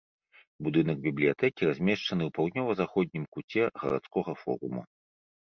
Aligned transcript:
Будынак 0.67 0.97
бібліятэкі 1.05 1.67
размешчаны 1.71 2.23
ў 2.29 2.35
паўднёва-заходнім 2.39 3.23
куце 3.37 3.69
гарадскога 3.85 4.31
форуму. 4.43 4.81